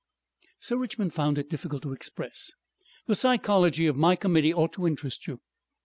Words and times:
Sir 0.57 0.77
Richmond 0.77 1.13
found 1.13 1.37
it 1.37 1.47
difficult 1.47 1.83
to 1.83 1.93
express. 1.93 2.53
"The 3.05 3.13
psychology 3.13 3.85
of 3.85 3.95
my 3.95 4.15
Committee 4.15 4.51
ought 4.51 4.73
to 4.73 4.87
interest 4.87 5.27
you.... 5.27 5.41